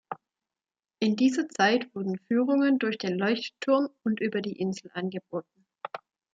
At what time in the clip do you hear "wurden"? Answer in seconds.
1.93-2.17